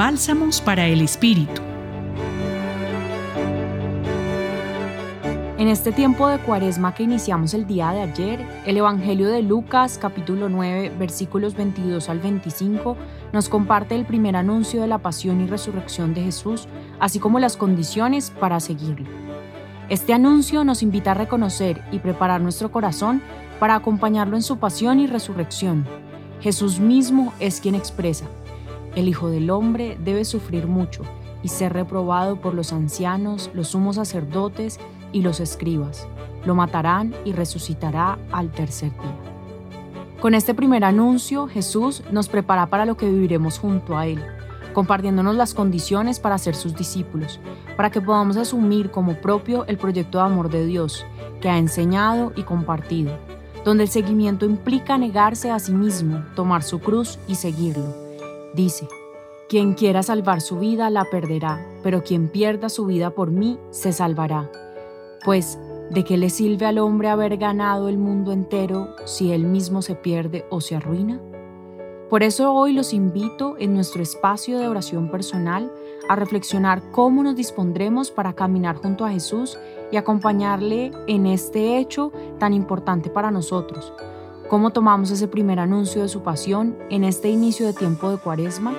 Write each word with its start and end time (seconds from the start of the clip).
Bálsamos 0.00 0.62
para 0.62 0.86
el 0.86 1.02
Espíritu. 1.02 1.60
En 5.58 5.68
este 5.68 5.92
tiempo 5.92 6.26
de 6.26 6.38
cuaresma 6.38 6.94
que 6.94 7.02
iniciamos 7.02 7.52
el 7.52 7.66
día 7.66 7.90
de 7.90 8.00
ayer, 8.00 8.46
el 8.64 8.78
Evangelio 8.78 9.28
de 9.28 9.42
Lucas 9.42 9.98
capítulo 10.00 10.48
9 10.48 10.92
versículos 10.98 11.54
22 11.54 12.08
al 12.08 12.18
25 12.18 12.96
nos 13.34 13.50
comparte 13.50 13.94
el 13.94 14.06
primer 14.06 14.36
anuncio 14.36 14.80
de 14.80 14.86
la 14.86 14.96
pasión 14.96 15.42
y 15.42 15.46
resurrección 15.46 16.14
de 16.14 16.22
Jesús, 16.22 16.66
así 16.98 17.18
como 17.18 17.38
las 17.38 17.58
condiciones 17.58 18.30
para 18.30 18.58
seguirlo. 18.58 19.06
Este 19.90 20.14
anuncio 20.14 20.64
nos 20.64 20.82
invita 20.82 21.10
a 21.10 21.14
reconocer 21.14 21.82
y 21.92 21.98
preparar 21.98 22.40
nuestro 22.40 22.72
corazón 22.72 23.20
para 23.58 23.74
acompañarlo 23.74 24.36
en 24.36 24.42
su 24.42 24.56
pasión 24.56 24.98
y 24.98 25.06
resurrección. 25.06 25.86
Jesús 26.40 26.80
mismo 26.80 27.34
es 27.38 27.60
quien 27.60 27.74
expresa, 27.74 28.24
el 28.96 29.08
Hijo 29.08 29.30
del 29.30 29.50
Hombre 29.50 29.96
debe 30.02 30.24
sufrir 30.24 30.66
mucho 30.66 31.02
y 31.42 31.48
ser 31.48 31.72
reprobado 31.72 32.36
por 32.36 32.54
los 32.54 32.72
ancianos, 32.72 33.50
los 33.54 33.68
sumos 33.68 33.96
sacerdotes 33.96 34.78
y 35.12 35.22
los 35.22 35.40
escribas. 35.40 36.06
Lo 36.44 36.54
matarán 36.54 37.14
y 37.24 37.32
resucitará 37.32 38.18
al 38.32 38.50
tercer 38.50 38.90
día. 38.92 39.30
Con 40.20 40.34
este 40.34 40.54
primer 40.54 40.84
anuncio, 40.84 41.46
Jesús 41.48 42.02
nos 42.10 42.28
prepara 42.28 42.66
para 42.66 42.84
lo 42.84 42.96
que 42.96 43.08
viviremos 43.08 43.58
junto 43.58 43.96
a 43.96 44.06
Él, 44.06 44.22
compartiéndonos 44.74 45.34
las 45.34 45.54
condiciones 45.54 46.20
para 46.20 46.38
ser 46.38 46.54
sus 46.54 46.76
discípulos, 46.76 47.40
para 47.76 47.90
que 47.90 48.00
podamos 48.00 48.36
asumir 48.36 48.90
como 48.90 49.14
propio 49.14 49.64
el 49.66 49.78
proyecto 49.78 50.18
de 50.18 50.24
amor 50.24 50.50
de 50.50 50.66
Dios 50.66 51.06
que 51.40 51.48
ha 51.48 51.56
enseñado 51.56 52.32
y 52.36 52.42
compartido, 52.42 53.12
donde 53.64 53.84
el 53.84 53.88
seguimiento 53.88 54.44
implica 54.44 54.98
negarse 54.98 55.50
a 55.50 55.58
sí 55.58 55.72
mismo, 55.72 56.22
tomar 56.36 56.62
su 56.62 56.80
cruz 56.80 57.18
y 57.26 57.36
seguirlo. 57.36 57.99
Dice, 58.54 58.88
quien 59.48 59.74
quiera 59.74 60.02
salvar 60.02 60.40
su 60.40 60.58
vida 60.58 60.90
la 60.90 61.04
perderá, 61.04 61.64
pero 61.82 62.02
quien 62.02 62.28
pierda 62.28 62.68
su 62.68 62.86
vida 62.86 63.10
por 63.10 63.30
mí 63.30 63.58
se 63.70 63.92
salvará. 63.92 64.50
Pues, 65.24 65.58
¿de 65.90 66.04
qué 66.04 66.16
le 66.16 66.30
sirve 66.30 66.66
al 66.66 66.78
hombre 66.78 67.08
haber 67.08 67.36
ganado 67.36 67.88
el 67.88 67.98
mundo 67.98 68.32
entero 68.32 68.88
si 69.04 69.32
él 69.32 69.44
mismo 69.44 69.82
se 69.82 69.94
pierde 69.94 70.46
o 70.50 70.60
se 70.60 70.76
arruina? 70.76 71.20
Por 72.08 72.24
eso 72.24 72.52
hoy 72.52 72.72
los 72.72 72.92
invito 72.92 73.56
en 73.58 73.72
nuestro 73.72 74.02
espacio 74.02 74.58
de 74.58 74.66
oración 74.66 75.12
personal 75.12 75.70
a 76.08 76.16
reflexionar 76.16 76.82
cómo 76.90 77.22
nos 77.22 77.36
dispondremos 77.36 78.10
para 78.10 78.32
caminar 78.32 78.76
junto 78.76 79.04
a 79.04 79.10
Jesús 79.10 79.58
y 79.92 79.96
acompañarle 79.96 80.90
en 81.06 81.26
este 81.26 81.78
hecho 81.78 82.10
tan 82.40 82.52
importante 82.52 83.10
para 83.10 83.30
nosotros. 83.30 83.92
¿Cómo 84.50 84.70
tomamos 84.70 85.12
ese 85.12 85.28
primer 85.28 85.60
anuncio 85.60 86.02
de 86.02 86.08
su 86.08 86.24
pasión 86.24 86.76
en 86.90 87.04
este 87.04 87.28
inicio 87.28 87.66
de 87.66 87.72
tiempo 87.72 88.10
de 88.10 88.16
cuaresma? 88.16 88.74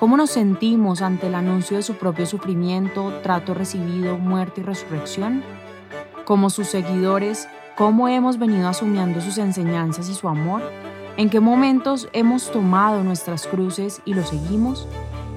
¿Cómo 0.00 0.16
nos 0.16 0.30
sentimos 0.30 1.02
ante 1.02 1.28
el 1.28 1.36
anuncio 1.36 1.76
de 1.76 1.84
su 1.84 1.94
propio 1.94 2.26
sufrimiento, 2.26 3.12
trato 3.22 3.54
recibido, 3.54 4.18
muerte 4.18 4.60
y 4.60 4.64
resurrección? 4.64 5.44
Como 6.24 6.50
sus 6.50 6.66
seguidores, 6.66 7.46
¿cómo 7.76 8.08
hemos 8.08 8.38
venido 8.38 8.66
asumiendo 8.66 9.20
sus 9.20 9.38
enseñanzas 9.38 10.08
y 10.08 10.14
su 10.14 10.28
amor? 10.28 10.62
¿En 11.16 11.30
qué 11.30 11.38
momentos 11.38 12.08
hemos 12.12 12.50
tomado 12.50 13.04
nuestras 13.04 13.46
cruces 13.46 14.02
y 14.04 14.14
lo 14.14 14.24
seguimos? 14.24 14.88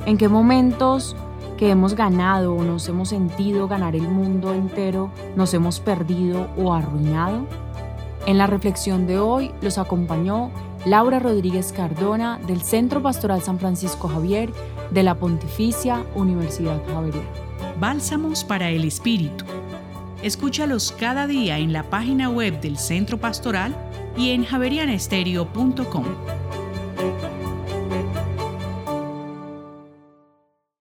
¿En 0.07 0.17
qué 0.17 0.27
momentos 0.27 1.15
que 1.55 1.69
hemos 1.69 1.93
ganado 1.93 2.55
o 2.55 2.63
nos 2.63 2.89
hemos 2.89 3.09
sentido 3.09 3.67
ganar 3.67 3.95
el 3.95 4.07
mundo 4.07 4.55
entero, 4.55 5.11
nos 5.35 5.53
hemos 5.53 5.79
perdido 5.79 6.47
o 6.57 6.73
arruinado? 6.73 7.66
En 8.27 8.37
la 8.37 8.45
reflexión 8.45 9.07
de 9.07 9.19
hoy 9.19 9.51
los 9.61 9.77
acompañó 9.77 10.51
Laura 10.85 11.17
Rodríguez 11.17 11.71
Cardona 11.71 12.41
del 12.45 12.61
Centro 12.61 13.01
Pastoral 13.01 13.41
San 13.41 13.57
Francisco 13.57 14.09
Javier 14.09 14.51
de 14.91 15.01
la 15.01 15.15
Pontificia 15.15 16.03
Universidad 16.13 16.81
Javeriana. 16.87 17.25
Bálsamos 17.79 18.43
para 18.43 18.69
el 18.69 18.83
Espíritu. 18.83 19.45
Escúchalos 20.23 20.91
cada 20.91 21.25
día 21.25 21.57
en 21.57 21.71
la 21.71 21.83
página 21.83 22.29
web 22.29 22.59
del 22.59 22.77
Centro 22.77 23.17
Pastoral 23.17 23.73
y 24.17 24.31
en 24.31 24.43
javerianestereo.com. 24.43 26.05